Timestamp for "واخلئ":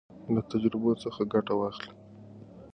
1.57-1.91